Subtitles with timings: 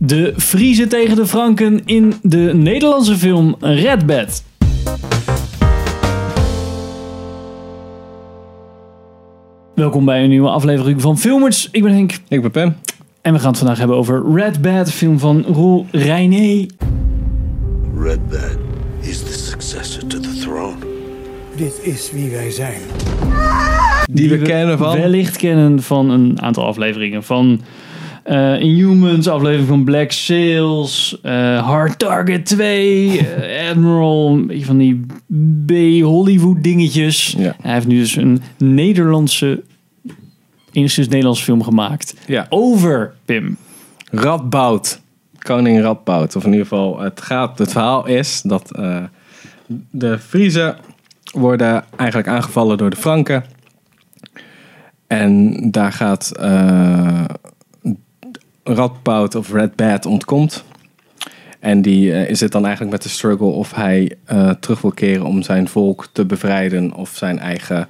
[0.00, 4.44] De Friezen tegen de Franken in de Nederlandse film Red Bed.
[9.74, 11.68] Welkom bij een nieuwe aflevering van Filmers.
[11.72, 12.76] Ik ben Henk Ik ben Pim.
[13.20, 16.66] en we gaan het vandaag hebben over Red Bed, film van Roel Reiné.
[18.00, 18.58] Red Bed
[19.00, 20.76] is the successor to the throne.
[21.56, 22.80] Dit is wie wij zijn.
[24.10, 24.96] Die we kennen van...
[24.96, 27.60] Wellicht kennen van een aantal afleveringen van
[28.28, 34.78] eh, Inhumans, aflevering van Black Sails, eh, Hard Target 2, eh, Admiral, een beetje van
[34.78, 35.06] die
[35.66, 37.34] B-Hollywood dingetjes.
[37.38, 37.56] Ja.
[37.60, 39.62] Hij heeft nu dus een Nederlandse,
[40.72, 42.46] enigszins Nederlandse film gemaakt Ja.
[42.48, 43.56] over Pim.
[44.10, 45.00] Radboud.
[45.38, 46.36] Koning Radboud.
[46.36, 48.68] Of in ieder geval, het, gaat, het verhaal is dat
[49.90, 50.76] de Friezen
[51.32, 53.44] worden eigenlijk aangevallen door de Franken.
[55.06, 56.32] En daar gaat
[58.68, 60.64] Radboud of Red Bad ontkomt.
[61.60, 64.92] En die eh, is het dan eigenlijk met de struggle of hij eh, terug wil
[64.92, 66.94] keren om zijn volk te bevrijden.
[66.94, 67.88] Of zijn eigen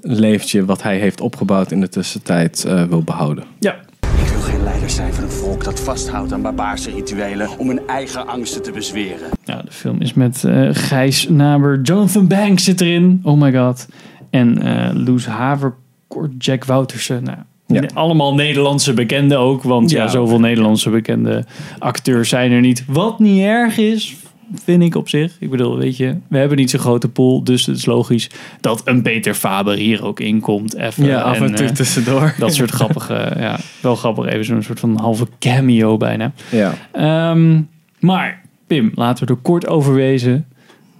[0.00, 3.44] leventje wat hij heeft opgebouwd in de tussentijd eh, wil behouden.
[3.58, 3.74] Ja.
[4.00, 7.86] Ik wil geen leider zijn van een volk dat vasthoudt aan barbaarse rituelen om hun
[7.86, 9.28] eigen angsten te bezweren.
[9.44, 13.86] Nou, de film is met eh, Gijs Naber, Jonathan Banks zit erin, oh my god.
[14.30, 17.22] En eh Loes Haverkort, Jack Woutersen.
[17.22, 17.38] Nou,
[17.72, 17.88] Ja.
[17.94, 20.02] Allemaal Nederlandse bekenden ook, want ja.
[20.02, 20.08] Ja.
[20.08, 21.44] zoveel Nederlandse bekende
[21.78, 22.84] acteurs zijn er niet.
[22.86, 24.16] Wat niet erg is,
[24.64, 25.36] vind ik op zich.
[25.40, 28.82] Ik bedoel, weet je, we hebben niet zo'n grote pool, dus het is logisch dat
[28.84, 30.76] een Peter Faber hier ook inkomt.
[30.76, 32.34] Even, Ja, af en toe eh, tussendoor.
[32.38, 36.32] dat soort grappige, ja, wel grappig, even zo'n soort van halve cameo bijna.
[36.50, 36.74] Ja.
[36.92, 37.60] Ehm,
[37.98, 40.46] maar, Pim, laten we er kort over wezen.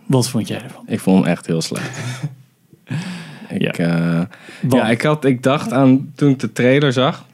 [0.07, 0.85] Wat vond jij ervan?
[0.87, 2.01] Ik vond hem echt heel slecht.
[3.55, 4.29] Ik, ja.
[4.61, 7.25] Want- ja, ik, had, ik dacht aan, toen ik de trailer zag,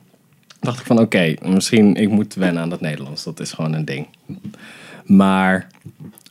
[0.60, 3.24] dacht ik van oké, misschien ik moet wennen aan dat Nederlands.
[3.24, 4.06] Dat is gewoon een ding.
[5.04, 5.66] Maar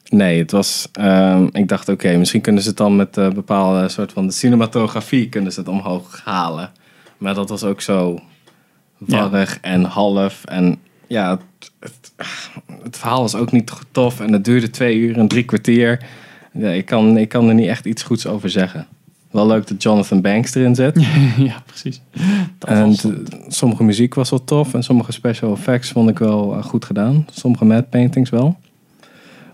[0.09, 3.89] nee, het was, ehm, ik dacht oké, misschien kunnen ze het dan met een bepaalde
[3.89, 6.72] soort van de cinematografie kunnen ze het omhoog halen.
[7.17, 8.19] Maar dat was ook zo
[8.97, 12.12] warrig en half en ja, het, het,
[12.83, 16.06] het verhaal was ook niet tof en het duurde twee uur en drie kwartier.
[16.53, 18.88] Ja, ik, kan, ik kan er niet echt iets goeds over zeggen.
[19.38, 21.02] Wel leuk dat Jonathan Banks erin zit.
[21.50, 22.02] ja, precies.
[22.58, 23.06] Dat En was-
[23.48, 27.25] sommige muziek was wel tof en sommige special effects vond ik wel eh, goed gedaan.
[27.31, 28.58] Sommige matte paintings wel.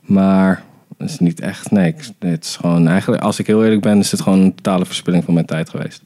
[0.02, 0.64] Maar
[0.98, 4.12] het is niet echt, nee, het is gewoon eigenlijk, als ik heel eerlijk ben, is
[4.12, 6.04] het gewoon een totale verspilling van mijn tijd geweest.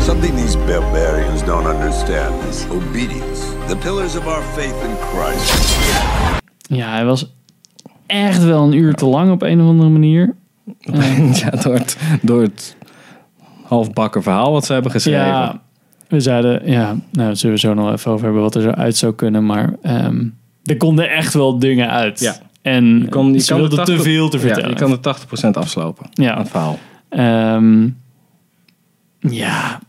[0.00, 3.42] Something these barbarians don't understand is obedience.
[3.68, 5.76] The pillars of our faith in Christ.
[6.58, 7.34] ja, hij was
[8.06, 10.34] echt wel een uur te lang op een of andere manier.
[11.42, 12.76] ja, door het, door het
[13.64, 15.26] halfbakken verhaal wat ze hebben geschreven.
[15.26, 15.60] Ja,
[16.08, 18.70] we zeiden, ja, nou, daar zullen we zo nog even over hebben wat er zo
[18.70, 19.46] uit zou kunnen.
[19.46, 20.24] Maar ehm,
[20.64, 22.20] er konden echt wel dingen uit.
[22.20, 22.34] Ja.
[22.62, 24.70] En Je kon- je kan te 80 veel te Ja, vertellen.
[24.70, 26.38] je kan er 80% afslopen Ja.
[26.38, 26.78] het verhaal.
[27.08, 27.88] Ehm,
[29.18, 29.80] ja,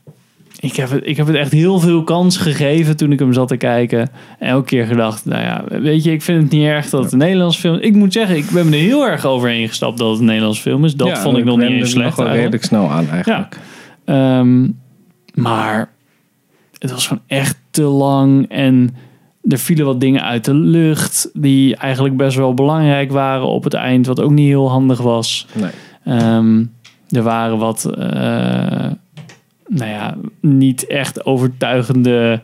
[0.64, 3.48] ik heb, het, ik heb het echt heel veel kans gegeven toen ik hem zat
[3.48, 4.10] te kijken.
[4.40, 7.12] En elke keer gedacht, nou ja, weet je, ik vind het niet erg dat het
[7.12, 7.82] een Nederlands film is.
[7.88, 10.60] Ik moet zeggen, ik ben me er heel erg overheen gestapt dat het een Nederlands
[10.60, 10.96] film is.
[10.96, 12.36] Dat Ja, vond ik nog niet eens slecht eigenlijk.
[12.36, 13.58] redelijk snel aan eigenlijk.
[14.06, 14.68] Ehm,
[15.34, 15.90] maar
[16.78, 18.96] het was gewoon echt te lang en
[19.44, 23.74] er vielen wat dingen uit de lucht die eigenlijk best wel belangrijk waren op het
[23.74, 25.48] eind, wat ook niet heel handig was.
[25.54, 25.72] Nee.
[26.04, 26.64] Ehm,
[27.10, 28.86] er waren wat, eh,
[29.68, 32.42] nou ja, niet echt overtuigende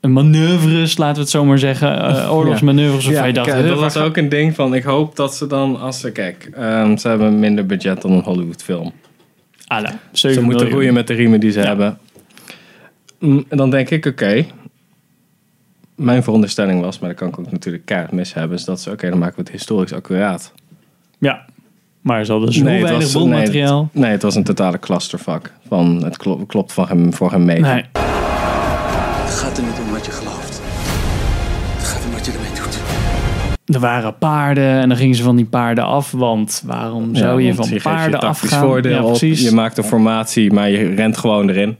[0.00, 1.98] manoeuvres, laten we het zo maar zeggen.
[2.02, 5.34] Eh, oorlogsmanoeuvres je dacht, kijk, "Huh, dat was ook een ding van, ik hoop dat
[5.34, 8.84] ze dan, als ze, kijk, ehm, ze hebben minder budget dan een Hollywood film.
[8.86, 10.74] ga- Ala, Ze 7 moeten miljoen.
[10.78, 11.66] roeien met de riemen die ze Ja.
[11.66, 11.98] hebben.
[13.18, 14.44] Mm, En dan denk ik, oké,
[15.94, 18.90] mijn veronderstelling was, maar dat kan ik ook natuurlijk kaart mis hebben, is dat ze,
[18.90, 20.52] oké, dan maken we het historisch accuraat.
[21.18, 21.44] Ja,
[22.00, 23.88] maar ze hadden zo Nee, het weinig was- bronmateriaal.
[23.92, 25.52] Nee, nee, het was een totale clusterfuck.
[25.68, 27.60] Van, het klo- klopt van hem, voor hem mee.
[27.60, 27.84] Nee.
[27.92, 30.60] Het gaat er niet om wat je gelooft.
[31.76, 32.78] Het gaat om wat je ermee doet.
[33.74, 36.10] Er waren paarden en dan gingen ze van die paarden af.
[36.10, 38.66] Want waarom Ja, zou je van geeft paarden je tactisch afgaan?
[38.68, 39.08] voordeel ja, op.
[39.08, 39.42] precies.
[39.42, 41.76] Je maakt een formatie, maar je rent gewoon erin.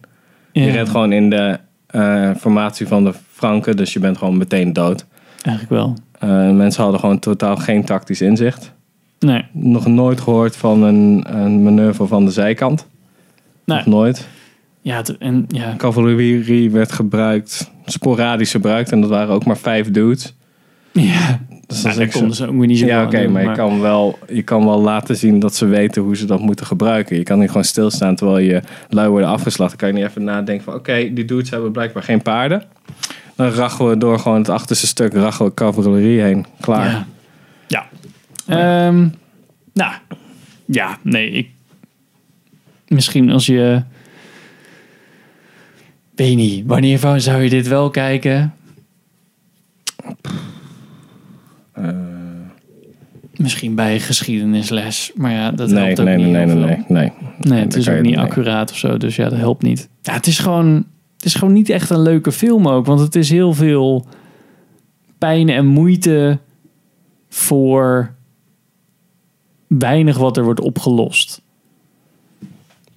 [0.52, 4.72] Je rent gewoon in de eh, formatie van de Franken, dus je bent gewoon meteen
[4.72, 5.06] dood.
[5.42, 5.96] Eigenlijk wel.
[6.19, 8.72] Eh, mensen hadden gewoon totaal geen tactisch inzicht.
[9.18, 9.44] Nee.
[9.52, 12.86] Nog nooit gehoord van een, een manoeuvre van de zijkant.
[13.64, 13.76] nee.
[13.76, 14.28] Nog nooit.
[14.80, 15.74] Ja, en ja.
[15.76, 18.92] Cavalerie werd gebruikt, sporadisch gebruikt.
[18.92, 20.34] En dat waren ook maar vijf dudes.
[20.92, 21.40] ja.
[21.66, 24.18] Dus Ja, dat konden ze ook weer niet zo Ja, oké, maar, je, kan wel,
[24.28, 27.16] je kan wel laten zien dat ze weten hoe ze dat moeten gebruiken.
[27.16, 29.70] Je kan niet gewoon stilstaan terwijl je lui worden afgeslacht.
[29.70, 32.62] Dan kan je niet even nadenken van, oké, die dudes hebben blijkbaar geen paarden.
[33.36, 36.46] Dan rachen we door gewoon het achterste stuk, rachen we cavalerie heen.
[36.60, 36.90] Klaar.
[36.90, 37.06] Ja.
[37.66, 37.86] Ja.
[38.48, 39.08] Ehm,
[39.72, 39.92] nou,
[40.66, 41.48] ja, nee, ik...
[42.88, 43.82] Misschien als je...
[46.14, 48.54] Weet niet, wanneer van- zou je dit wel kijken?
[51.72, 51.88] Eh,
[53.36, 56.66] Misschien bij geschiedenisles, maar ja, dat nee, helpt ook nee, nee, niet nee, nee, veel.
[56.66, 57.12] nee, nee.
[57.38, 58.24] Nee, het is ook niet nee.
[58.24, 59.88] accuraat of zo, dus ja, dat helpt niet.
[60.02, 60.74] Ja, het is gewoon,
[61.16, 64.06] het is gewoon niet echt een leuke film ook, want het is heel veel
[65.18, 66.38] pijn en moeite
[67.28, 68.14] voor
[69.68, 71.40] weinig wat er wordt opgelost.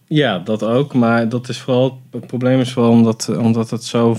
[0.08, 0.94] Ja, dat ook.
[0.94, 4.18] Maar dat is vooral, het probleem is vooral omdat, omdat het zo...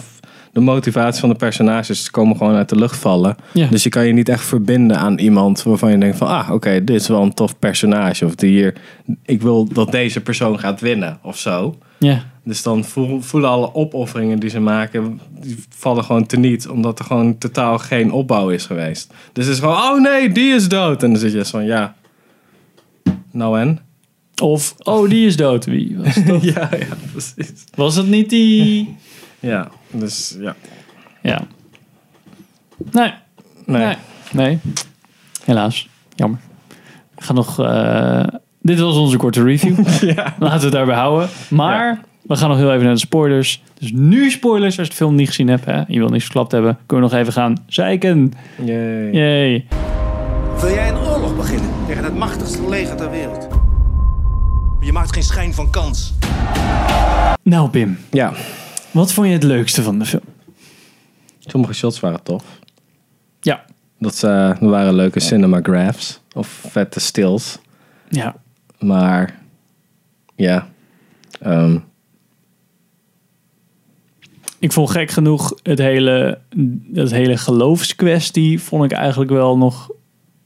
[0.53, 3.37] De motivatie van de personages komen gewoon uit de lucht vallen.
[3.53, 3.67] Ja.
[3.67, 6.27] Dus je kan je niet echt verbinden aan iemand waarvan je denkt van...
[6.29, 8.27] Ah, oké, dit is wel een tof personage.
[8.27, 8.75] Of die hier,
[9.25, 11.77] ik wil dat deze persoon gaat winnen of zo.
[11.99, 15.21] Ja, Dus dan voel- voelen alle opofferingen die ze maken...
[15.41, 16.69] die vallen gewoon teniet.
[16.69, 19.13] Omdat er gewoon totaal geen opbouw is geweest.
[19.33, 21.03] Dus het is gewoon, oh nee, die is dood.
[21.03, 21.95] En dan zit je zo van, ja...
[23.33, 23.79] Nou en?
[24.43, 25.65] of, oh, die is dood.
[25.65, 26.43] Wie was het?
[26.55, 27.65] ja, ja, precies.
[27.75, 28.97] Was het niet die?
[29.41, 30.57] Ja, dus ja.
[31.23, 31.43] Ja.
[32.93, 33.13] Nee,
[33.67, 33.85] Nee.
[33.85, 33.97] nee,
[34.33, 34.59] nee.
[35.45, 36.39] Helaas, jammer.
[37.17, 38.25] Ik ga nog, eh,
[38.61, 39.87] dit was onze korte review.
[40.15, 40.35] Ja.
[40.39, 41.29] Laten we het daarbij houden.
[41.51, 43.63] Maar we gaan nog heel even naar de spoilers.
[43.79, 45.65] Dus nu spoilers als je de film niet gezien hebt.
[45.65, 45.83] Hè?
[45.89, 46.79] Je wil niks verklapt hebben.
[46.87, 48.33] Kunnen we nog even gaan zeiken.
[48.65, 49.11] Yay.
[49.13, 49.67] Yay.
[50.63, 53.49] Wil jij een oorlog beginnen tegen het machtigste leger ter wereld?
[54.81, 56.15] Je maakt geen schijn van kans.
[57.43, 58.33] Nou Pim, Ja,
[58.91, 60.23] wat vond je het leukste van de film?
[61.39, 62.45] sommige shots waren tof.
[63.41, 63.65] Ja.
[63.99, 64.21] Dat
[64.61, 67.59] waren leuke cinemagraphs of vette stills.
[68.09, 68.37] Ja.
[68.79, 69.39] Maar
[70.37, 70.69] ja,
[71.41, 71.79] ehm,
[74.59, 76.39] Ik vond gek genoeg het hele,
[76.93, 79.91] het hele geloofskwestie vond ik eigenlijk wel nog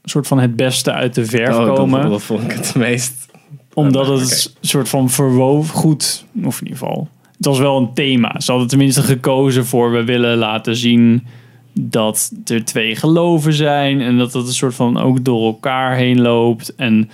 [0.09, 2.09] soort van het beste uit de verf oh, dat, komen.
[2.09, 3.25] dat vond ik het meest.
[3.73, 7.07] Omdat het een soort van verwoven goed, of in ieder geval,
[7.37, 8.39] het was wel een thema.
[8.39, 11.25] Ze hadden tenminste gekozen voor we willen laten zien
[11.73, 16.21] dat er twee geloven zijn en dat het een soort van ook door elkaar heen
[16.21, 16.75] loopt.
[16.75, 17.09] En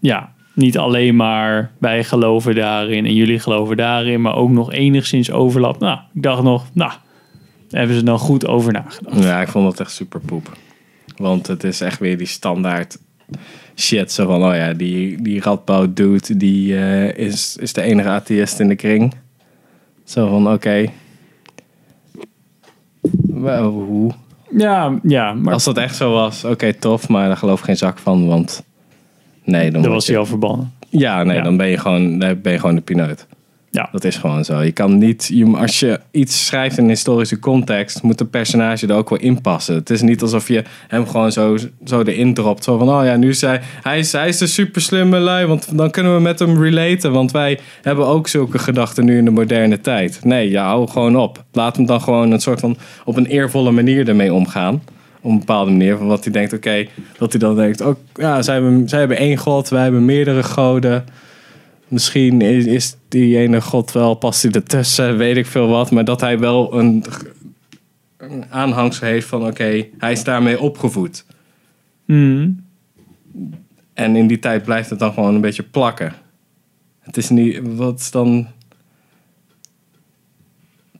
[0.00, 5.30] ja, niet alleen maar wij geloven daarin en jullie geloven daarin, maar ook nog enigszins
[5.30, 5.78] overlap.
[5.78, 6.92] Nou, ik dacht nog, nou,
[7.70, 9.22] hebben ze dan goed over nagedacht.
[9.22, 10.56] Ja, ik vond het echt super poep.
[11.22, 12.98] Want het is echt weer die standaard
[13.76, 14.12] shit.
[14.12, 18.60] Zo van, oh ja, die, die Radboud dude, die eh, is, is de enige atheïst
[18.60, 19.14] in de kring.
[20.04, 20.84] Zo van, oké.
[23.26, 24.12] Wel, hoe?
[24.56, 27.76] Ja, ja, maar Als dat echt zo was, oké, tof, maar daar geloof ik geen
[27.76, 28.64] zak van, want
[29.44, 30.72] nee, dan was je- hij al verbannen.
[30.88, 31.42] Ja, nee, Ja.
[31.42, 33.26] dan ben je gewoon, dan ben je gewoon de pineut.
[33.72, 33.88] Ja.
[33.92, 34.60] Dat is gewoon zo.
[34.60, 38.94] Je kan niet, als je iets schrijft in een historische context, moet de personage er
[38.94, 39.74] ook wel in passen.
[39.74, 42.64] Het is niet alsof je hem gewoon zo, zo erin dropt.
[42.64, 45.46] Zo van, oh ja, nu is hij, hij is, hij is de super slimme lui,
[45.46, 47.12] want dan kunnen we met hem relaten.
[47.12, 50.24] Want wij hebben ook zulke gedachten nu in de moderne tijd.
[50.24, 51.44] Nee, ja, hou gewoon op.
[51.52, 54.82] Laat hem dan gewoon een soort van op een eervolle manier ermee omgaan.
[55.20, 55.96] Op een bepaalde manier.
[55.96, 56.86] Van wat hij denkt, oké,
[57.18, 60.42] dat hij dan denkt, oh ja, zij hebben, zij hebben één god, wij hebben meerdere
[60.42, 61.04] goden.
[61.92, 65.90] Misschien is, is die ene god wel, past hij ertussen, weet ik veel wat.
[65.90, 67.04] Maar dat hij wel een,
[68.16, 71.24] een aanhangsel heeft van, oké, hij is daarmee opgevoed.
[72.04, 72.64] Hmm.
[73.94, 76.12] En in die tijd blijft het dan gewoon een beetje plakken.
[77.00, 78.46] Het is niet, wat is dan...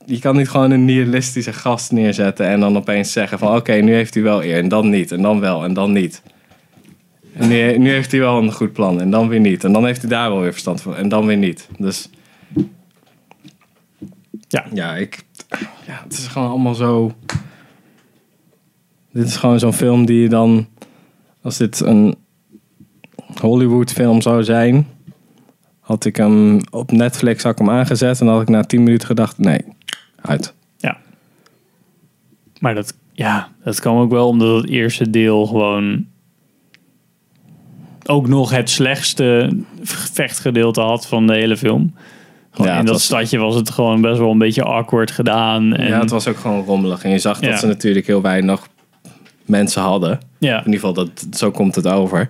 [0.05, 3.55] Je kan niet gewoon een nihilistische gast neerzetten en dan opeens zeggen van...
[3.55, 6.21] Oké, nu heeft hij wel eer en dan niet en dan wel en dan niet.
[7.33, 9.63] En nu, nu heeft hij wel een goed plan en dan weer niet.
[9.63, 11.69] En dan heeft hij daar wel weer verstand van en dan weer niet.
[11.77, 12.09] Dus
[14.47, 14.65] Ja.
[14.73, 15.23] ja, ik,
[15.85, 17.11] ja, het is gewoon allemaal zo...
[19.11, 20.67] Dit is gewoon zo'n film die je dan...
[21.41, 22.15] Als dit een
[23.41, 24.87] Hollywood film zou zijn...
[25.79, 28.21] Had ik hem op Netflix had ik hem aangezet...
[28.21, 29.37] En had ik na 10 minuten gedacht...
[29.37, 29.61] Nee,
[30.21, 30.53] uit.
[30.77, 30.97] Ja.
[32.59, 36.05] Maar dat, ja, dat kwam ook wel omdat het eerste deel gewoon
[38.05, 39.57] ook nog het slechtste
[40.13, 41.93] vechtgedeelte had van de hele film.
[42.51, 45.73] Gewoon Ja, in dat was- stadje was het gewoon best wel een beetje awkward gedaan.
[45.75, 47.03] En, ja, het was ook gewoon rommelig.
[47.03, 47.49] En je zag Ja.
[47.49, 48.67] dat ze natuurlijk heel weinig
[49.45, 50.19] mensen hadden.
[50.37, 52.27] ja, In ieder geval, dat, zo komt het over.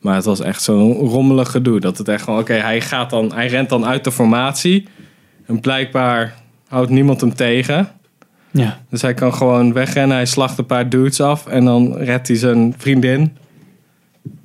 [0.00, 1.80] Maar het was echt zo'n rommelig gedoe.
[1.80, 4.86] Dat het echt gewoon, oké, hij gaat dan, hij rent dan uit de formatie.
[5.46, 6.34] En blijkbaar
[6.68, 7.88] houdt niemand hem tegen.
[8.50, 10.16] ja, Dus hij kan gewoon wegrennen.
[10.16, 11.46] Hij slacht een paar dudes af.
[11.46, 13.36] En dan redt hij zijn vriendin.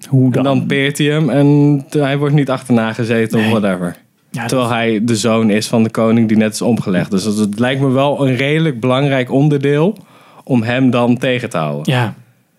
[0.09, 0.43] Hoe En dan?
[0.43, 1.29] dan peert hij hem.
[1.29, 3.51] En hij wordt niet achterna gezeten Nee.
[3.53, 3.95] of whatever.
[4.31, 7.11] Ja, Terwijl hij de zoon is van de koning die net is omgelegd.
[7.11, 9.97] Dus het, het lijkt me wel een redelijk belangrijk onderdeel
[10.43, 11.93] om hem dan tegen te houden.
[11.93, 12.13] ja,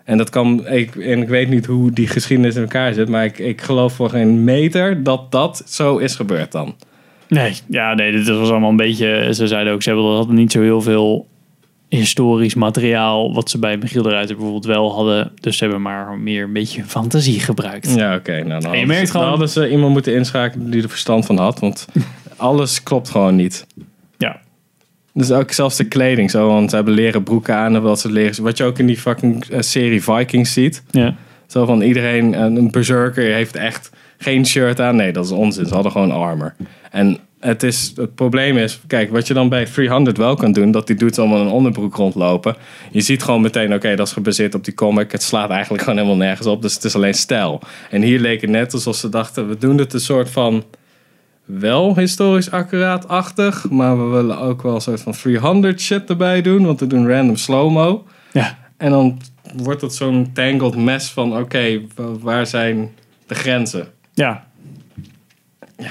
[0.05, 3.25] En dat kan, ik, en ik weet niet hoe die geschiedenis in elkaar zit, maar
[3.25, 6.75] ik, ik geloof voor geen meter dat dat zo is gebeurd dan.
[7.29, 9.29] Nee, ja, nee, dit was allemaal een beetje.
[9.35, 11.27] Ze zeiden ook, ze hebben hadden niet zo heel veel
[11.89, 13.35] historisch materiaal.
[13.35, 15.33] wat ze bij Michiel de Ruiter bijvoorbeeld wel hadden.
[15.41, 17.95] Dus ze hebben maar meer een beetje fantasie gebruikt.
[17.95, 18.43] Ja, oké.
[18.45, 21.39] nou, dan je merkt ze- gewoon- hadden ze iemand moeten inschakelen die er verstand van
[21.39, 21.87] had, want
[22.37, 23.67] alles klopt gewoon niet.
[24.19, 24.41] Ja,
[25.13, 28.13] Dus ook zelfs de kleding zo, want ze hebben leren broeken aan of wat ze
[28.13, 28.43] leren.
[28.43, 30.83] Wat je ook in die fucking eh, serie Vikings ziet.
[30.91, 31.15] ja.
[31.47, 34.97] Zo van iedereen, eh, een berserker heeft echt geen shirt aan.
[34.97, 35.67] Nee, dat is onzin.
[35.67, 36.55] Ze hadden gewoon armor.
[36.91, 40.71] En het, is, het probleem is, kijk, wat je dan bij 300 wel kan doen,
[40.71, 42.57] dat die dudes allemaal een onderbroek rondlopen.
[42.91, 45.13] Je ziet gewoon meteen, oké, dat is gebaseerd op die comic.
[45.13, 47.61] Het slaat eigenlijk gewoon helemaal nergens op, dus het is alleen stijl.
[47.91, 50.65] En hier leek het net alsof ze dachten, we doen het een soort van
[51.45, 56.65] wel historisch accuraat-achtig, maar we willen ook wel een soort van 300 shit erbij doen,
[56.67, 58.05] want we doen random slow-mo.
[58.33, 58.59] ja.
[58.77, 59.21] En dan
[59.57, 62.91] wordt het zo'n tangled mess van, oké, wa- waar zijn
[63.27, 63.89] de grenzen?
[64.15, 64.47] ja.
[65.77, 65.87] En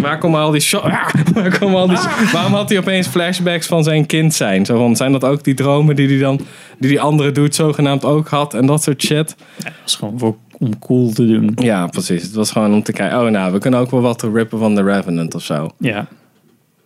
[0.00, 0.84] waar komen al die shots?
[1.34, 1.98] waar komen al die,
[2.32, 4.64] waarom had hij opeens flashbacks van zijn kind zijn?
[4.66, 6.40] Zo van, zijn dat ook die dromen die hij dan,
[6.78, 9.36] die die andere dude zogenaamd ook had en dat soort shit?
[9.62, 11.52] Dat is gewoon voor, om cool te doen.
[11.60, 12.22] Ja, precies.
[12.22, 14.74] Het was gewoon om te kijken, oh nou, we kunnen ook wel wat rippen van
[14.74, 15.70] The Revenant of zo.
[15.78, 16.06] Ja,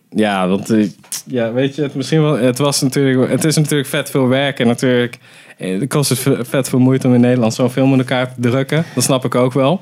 [0.09, 0.87] Ja, want eh,
[1.25, 4.59] ja, weet je, het, misschien wel, het, was natuurlijk, het is natuurlijk vet veel werk
[4.59, 5.17] en natuurlijk
[5.57, 8.33] eh, het kost het ve- vet veel moeite om in Nederland zo'n film in elkaar
[8.33, 8.85] te drukken.
[8.95, 9.81] Dat snap ik ook wel.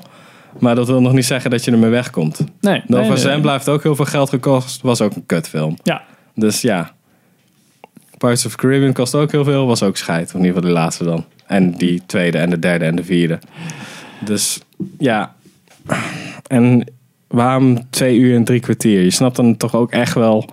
[0.58, 2.38] Maar dat wil nog niet zeggen dat je ermee wegkomt.
[2.60, 2.82] nee.
[2.86, 3.18] Nova nee, nee.
[3.18, 4.82] Zembla heeft ook heel veel geld gekost.
[4.82, 5.76] Was ook een kutfilm.
[5.82, 6.02] Ja,
[6.34, 6.92] Dus ja.
[8.18, 9.66] Pirates of the Caribbean kost ook heel veel.
[9.66, 10.28] Was ook scheid.
[10.32, 11.24] In ieder geval die laatste dan.
[11.46, 13.38] En die tweede en de derde en de vierde.
[14.24, 14.60] Dus
[14.98, 15.34] ja.
[16.46, 16.84] En
[17.26, 19.02] waarom twee uur en drie kwartier?
[19.02, 20.48] Je snapt dan toch ook echt wel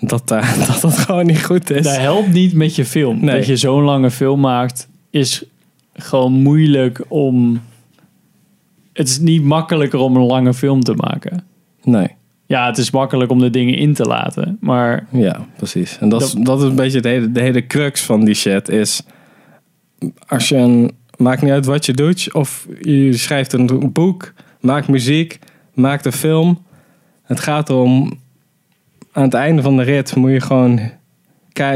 [0.00, 1.84] dat eh, dat, dat gewoon niet goed is.
[1.84, 3.24] dat helpt niet met je film.
[3.24, 3.36] Nee.
[3.36, 5.44] Dat je zo'n lange film maakt, is
[5.94, 7.60] gewoon moeilijk om...
[8.96, 11.44] Het is niet makkelijker om een lange film te maken.
[11.82, 12.08] Nee.
[12.46, 14.56] Ja, het is makkelijk om de dingen in te laten.
[14.60, 15.98] Maar Ja, precies.
[15.98, 18.68] En dat, is, Dat- is een beetje de hele, de hele crux van die shit.
[18.68, 19.02] Is
[20.26, 20.90] als je een.
[21.16, 22.34] Maakt niet uit wat je doet.
[22.34, 25.38] Of je schrijft een boek, maakt muziek,
[25.74, 26.64] maakt een film.
[27.22, 28.18] Het gaat erom.
[29.12, 30.80] Aan het einde van de rit moet je gewoon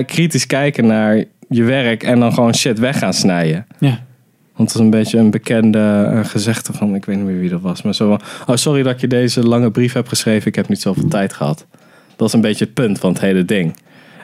[0.06, 3.66] kritisch kijken naar je werk en dan gewoon shit weg gaan snijden.
[3.78, 4.04] ja,
[4.60, 7.48] Want het is een beetje een bekende eh, gezegde van, ik weet niet meer wie
[7.48, 10.48] dat was, maar zo van, oh sorry dat ik je deze lange brief heb geschreven,
[10.48, 11.66] ik heb niet zoveel tijd gehad.
[12.16, 13.76] Dat is een beetje het punt van het hele ding.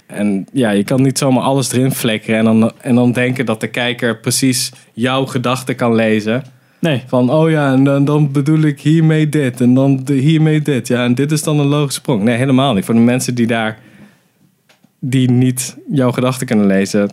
[0.06, 3.60] En ja, je kan niet zomaar alles erin flikkeren en dan, en dan denken dat
[3.60, 6.42] de kijker precies jouw gedachten kan lezen.
[6.78, 7.02] nee.
[7.06, 10.88] Van, oh ja, en dan, dan bedoel ik hiermee dit en dan de, hiermee dit.
[10.88, 12.22] Ja, en dit is dan een logische sprong.
[12.22, 12.84] Nee, helemaal niet.
[12.84, 13.78] Voor de mensen die daar,
[14.98, 17.10] die niet jouw gedachten kunnen lezen,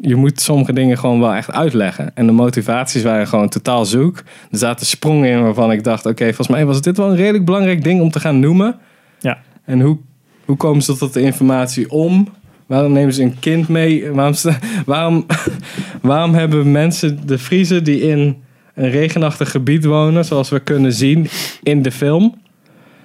[0.00, 2.10] je moet sommige dingen gewoon wel echt uitleggen.
[2.14, 4.16] En de motivaties waren gewoon totaal zoek.
[4.50, 7.44] Er zaten sprongen in waarvan ik dacht, oké, volgens mij was dit wel een redelijk
[7.44, 8.76] belangrijk ding om te gaan noemen.
[9.20, 9.38] Ja.
[9.64, 9.98] En hoe,
[10.44, 12.28] hoe komen ze tot de informatie om?
[12.66, 14.10] Waarom nemen ze een kind mee?
[14.10, 14.34] Waarom,
[14.86, 15.26] waarom,
[16.02, 18.36] waarom hebben mensen de Friese die in
[18.74, 21.26] een regenachtig gebied wonen, zoals we kunnen zien
[21.62, 22.34] in de film,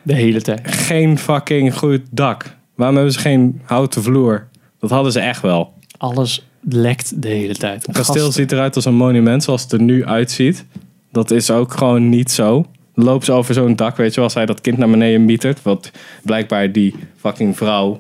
[0.04, 0.60] De hele tijd.
[0.64, 2.56] geen fucking goed dak?
[2.76, 4.48] Waarom hebben ze geen houten vloer?
[4.80, 5.74] Dat hadden ze echt wel.
[5.98, 7.86] Alles lekt de hele tijd.
[7.86, 10.66] Het kasteel ziet eruit als een monument zoals het er nu uitziet.
[11.12, 12.66] Dat is ook gewoon niet zo.
[12.96, 15.26] Dan lopen ze over zo'n dak, weet je wel, als hij dat kind naar beneden
[15.26, 15.62] mietert.
[15.62, 15.92] Wat
[16.24, 18.00] blijkbaar die fucking vrouw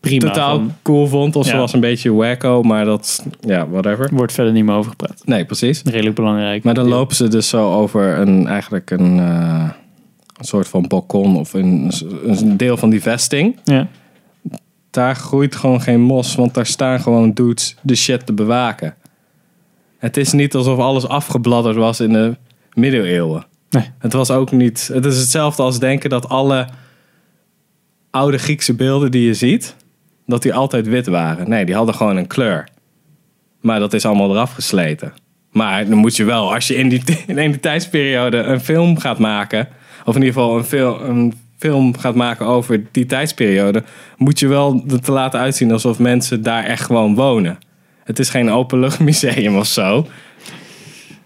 [0.00, 0.26] Prima.
[0.28, 1.36] totaal van- cool vond.
[1.36, 4.08] Of ze was een beetje wacko, maar dat, ja, whatever.
[4.12, 5.22] wordt verder niet meer over gepraat.
[5.24, 5.82] Nee, precies.
[5.84, 6.64] Redelijk belangrijk.
[6.64, 9.70] Maar dan lopen ze dus zo over een, eigenlijk een, eh,
[10.38, 11.90] een soort van balkon of een,
[12.26, 13.56] een deel van die vesting.
[13.64, 13.88] Ja.
[14.96, 18.94] Daar groeit gewoon geen mos, want daar staan gewoon dudes de shit te bewaken.
[19.98, 22.36] Het is niet alsof alles afgebladderd was in de
[22.72, 23.46] middeleeuwen.
[23.70, 23.90] Nee.
[23.98, 24.90] Het was ook niet.
[24.92, 26.66] Het is hetzelfde als denken dat alle
[28.10, 29.76] oude Griekse beelden die je ziet,
[30.26, 31.48] dat die altijd wit waren.
[31.48, 32.68] Nee, die hadden gewoon een kleur.
[33.60, 35.12] Maar dat is allemaal eraf gesleten.
[35.52, 39.18] Maar dan moet je wel, als je in die, in die tijdsperiode een film gaat
[39.18, 39.68] maken,
[40.04, 43.82] of in ieder geval een, fil- een film gaat maken over die tijdsperiode,
[44.16, 47.58] moet je wel te laten uitzien alsof mensen daar echt gewoon wonen.
[48.04, 50.06] Het is geen openluchtmuseum of zo.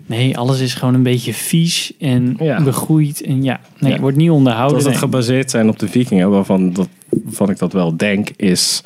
[0.06, 2.62] Nee, alles is gewoon een beetje vies en Ja.
[2.62, 3.22] begroeid.
[3.22, 4.00] En ja, nee, Ja.
[4.00, 4.74] wordt niet onderhouden.
[4.76, 5.02] Als het nee.
[5.02, 8.80] gebaseerd zijn op de vikingen, waarvan, dat, waarvan ik dat wel denk, is...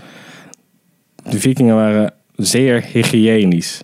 [1.30, 3.82] De vikingen waren zeer hygiënisch.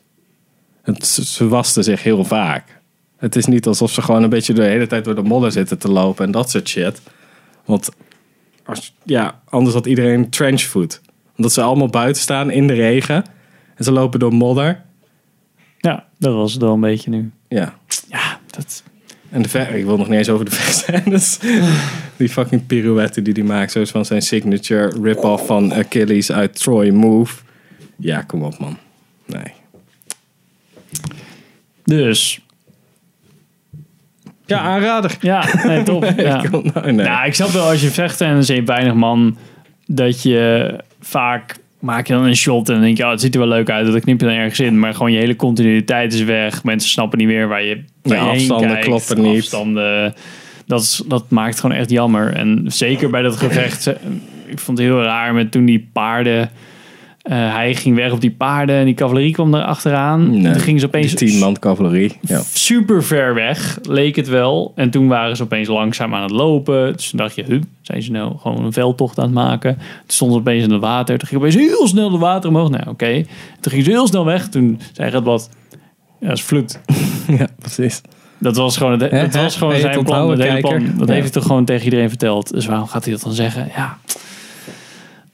[0.82, 2.80] Het, ze wasten zich heel vaak.
[3.16, 5.78] Het is niet alsof ze gewoon een beetje de hele tijd door de modder zitten
[5.78, 7.00] te lopen en dat soort shit.
[7.64, 7.90] Want
[8.64, 11.00] als, ja, anders had iedereen trenchfoot.
[11.36, 13.24] Omdat ze allemaal buiten staan in de regen.
[13.74, 14.82] En ze lopen door modder.
[15.78, 17.30] Ja, dat was het wel een beetje nu.
[17.48, 17.74] Ja.
[18.08, 18.82] Ja, dat...
[19.30, 21.38] En de ver, ik wil nog niet eens over de verscènes.
[22.16, 23.72] die fucking pirouette die hij maakt.
[23.72, 27.42] Zoals van zijn signature rip-off van Achilles uit Troy Move.
[27.96, 28.78] Ja, kom op man.
[29.26, 29.52] Nee.
[31.84, 32.40] Dus,
[34.50, 35.16] Ja, aanrader.
[35.20, 36.04] ja, nee, top.
[36.16, 36.42] Ja.
[36.42, 37.06] Ik nou, nee.
[37.06, 39.36] Nou, ik snap wel als je vecht en er weinig man,
[39.86, 43.34] dat je vaak maak je dan een shot en dan denk je, oh, het ziet
[43.34, 46.12] er wel leuk uit, dat knip je dan ergens in, maar gewoon je hele continuïteit
[46.12, 46.64] is weg.
[46.64, 48.84] Mensen snappen niet meer waar je, Ja, heen afstanden kijkt.
[48.84, 49.40] kloppen niet.
[49.40, 50.14] Afstanden,
[50.66, 52.32] dat, is, dat maakt gewoon echt jammer.
[52.32, 53.86] En zeker bij dat gevecht,
[54.46, 56.50] ik vond het heel raar met toen die paarden,
[57.22, 60.30] eh, hij ging weg op die paarden en die cavalerie kwam er achteraan.
[60.30, 62.12] Nee, toen gingen ze opeens tien man cavalerie.
[62.20, 62.40] Ja.
[62.52, 64.72] super ver weg, leek het wel.
[64.74, 66.92] En toen waren ze opeens langzaam aan het lopen.
[66.96, 69.74] Dus toen dacht je, zijn ze nou gewoon een veldtocht aan het maken?
[69.76, 71.18] Toen stonden ze opeens in het water.
[71.18, 72.70] Toen ging opeens heel snel de water omhoog.
[72.70, 73.24] Nou, oké.
[73.60, 74.48] Toen ging ze heel snel weg.
[74.48, 75.50] Toen zei het wat,
[76.20, 76.80] ja, dat is vloed.
[77.38, 78.00] ja, precies.
[78.38, 80.36] Dat was gewoon, het, was gewoon zijn plan.
[80.60, 80.94] plan.
[80.96, 82.52] Dat heeft hij toch gewoon tegen iedereen verteld.
[82.52, 83.68] Dus waarom gaat hij dat dan zeggen?
[83.76, 83.98] Ja,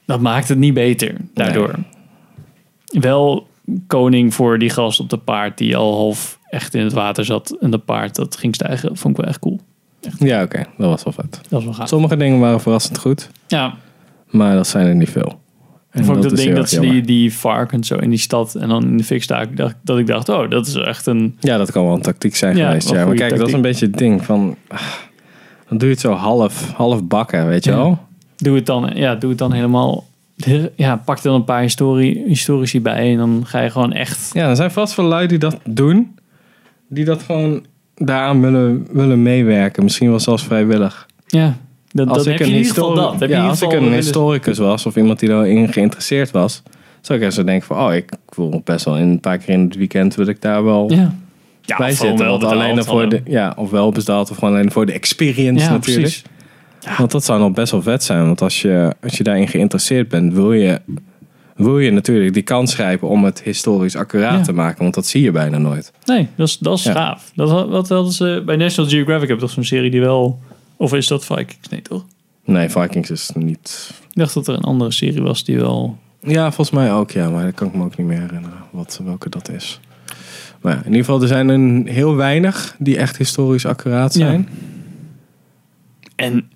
[0.07, 1.73] dat maakt het niet beter daardoor.
[2.85, 3.47] Wel
[3.87, 7.57] koning voor die gast op de paard die al half echt in het water zat.
[7.59, 8.97] En dat paard dat ging stijgen.
[8.97, 9.59] Vond ik wel echt cool.
[10.19, 10.57] Ja, oké.
[10.77, 11.31] Dat was wel vet.
[11.31, 11.87] Dat was wel gaaf.
[11.87, 13.29] Sommige dingen waren verrassend goed.
[13.47, 13.73] Ja,
[14.29, 15.39] Maar dat zijn er niet veel.
[15.89, 17.05] En ik vond ook dat ding dat ze die, jammer.
[17.05, 19.55] die varken zo in die stad en dan in de fik staken.
[19.55, 21.37] dacht- Dat ik dacht, oh, dat is echt een...
[21.39, 22.89] Ja, dat kan wel een tactiek zijn Ja, geweest.
[22.89, 23.05] wel Ja.
[23.05, 24.55] Maar kijk, dat is een beetje het ding van...
[24.67, 24.81] ah,
[25.69, 28.06] dan doe je het zo half, half bakken, weet je Ja.
[28.37, 30.05] Doe het dan, ja, doe het dan helemaal...
[30.75, 34.29] Ja, pak er dan een paar historie, historici bij en dan ga je gewoon echt...
[34.33, 36.15] Ja, er zijn vast wel lui die dat doen.
[36.89, 37.65] Die dat gewoon
[37.95, 39.83] daaraan willen, willen meewerken.
[39.83, 41.07] Misschien wel zelfs vrijwillig.
[41.27, 41.57] Ja,
[41.91, 43.19] dat, Als dat ik heb je een, in ieder geval histori- dat.
[43.19, 46.63] Heb je ja, in als ik een historicus was of iemand die daarin geïnteresseerd was,
[47.01, 49.49] zou ik even zo denken van, oh, ik wil best wel in een paar keer
[49.53, 51.13] in het weekend wil ik daar wel Ja.
[51.61, 52.25] Ja, bij of gewoon zitten.
[52.27, 54.91] wel Want alleen betaald, voor de, ja, of wel betaald of gewoon alleen voor de
[54.91, 56.01] experience Ja, natuurlijk.
[56.01, 56.23] precies.
[56.97, 58.25] Want dat zou nog best wel vet zijn.
[58.25, 60.81] Want als je, als je daarin geïnteresseerd bent, wil je,
[61.55, 64.43] wil je natuurlijk die kans grijpen om het historisch accuraat Ja.
[64.43, 64.81] te maken.
[64.81, 65.91] Want dat zie je bijna nooit.
[66.05, 66.91] Nee, dat is, dat is Ja.
[66.91, 67.31] gaaf.
[67.35, 70.39] Dat, wat hadden ze bij National Geographic hebben toch zo'n serie die wel...
[70.77, 71.69] Of is dat Vikings?
[71.69, 72.05] Nee, toch?
[72.45, 73.91] Nee, Vikings is niet...
[74.11, 75.97] Ik dacht dat er een andere serie was die wel...
[76.21, 77.29] Ja, volgens mij ook, ja.
[77.29, 79.79] Maar dat kan ik me ook niet meer herinneren wat, welke dat is.
[80.61, 84.19] Maar ja, in ieder geval, er zijn een heel weinig die echt historisch accuraat Ja.
[84.19, 84.49] zijn.
[86.15, 86.49] En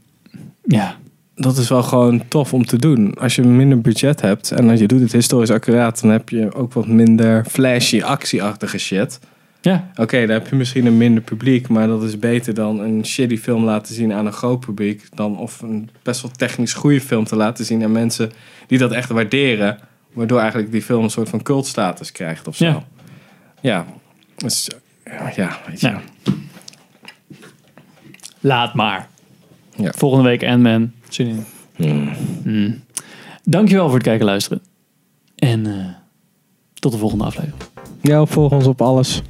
[0.64, 0.96] ja,
[1.36, 3.14] Dat is wel gewoon tof om te doen.
[3.14, 6.54] Als je minder budget hebt en als je doet het historisch accuraat, dan heb je
[6.54, 9.20] ook wat minder flashy, actieachtige shit.
[9.62, 13.06] ja, Oké, dan heb je misschien een minder publiek, maar dat is beter dan een
[13.06, 15.08] shitty film laten zien aan een groot publiek.
[15.14, 18.32] Dan of een best wel technisch goede film te laten zien aan mensen
[18.68, 19.78] die dat echt waarderen.
[20.14, 22.66] Waardoor eigenlijk die film een soort van cultstatus krijgt of zo.
[22.66, 22.84] Ja.
[23.62, 23.86] Ja,
[24.36, 24.70] dus,
[25.36, 25.88] ja weet je.
[25.88, 26.02] Ja.
[28.40, 29.10] laat maar.
[29.82, 29.92] Ja.
[29.98, 30.92] Volgende week Ant-Man.
[31.10, 32.10] Zin in.
[32.44, 32.84] Mm.
[33.44, 34.62] Dankjewel voor het kijken en luisteren.
[35.36, 35.86] En eh,
[36.74, 37.62] tot de volgende aflevering.
[38.02, 39.22] Ja, volg ons op alles.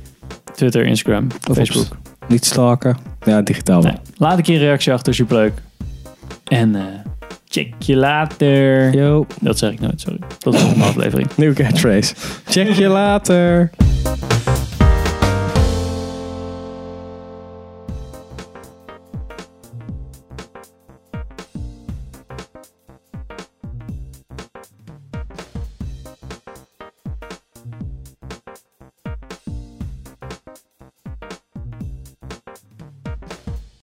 [0.55, 1.85] Twitter, Instagram, Of Facebook.
[1.91, 2.97] op- Niet stalken.
[3.25, 3.81] Ja, digitaal.
[3.81, 5.53] Nee, laat een keer een reactie achter, superleuk.
[6.47, 6.83] En eh,
[7.47, 8.93] check je later.
[8.95, 10.19] Yo, Dat zeg ik nooit, sorry.
[10.37, 11.29] Tot de volgende aflevering.
[11.35, 12.13] nieuwe catchphrase.
[12.45, 13.69] Check je later.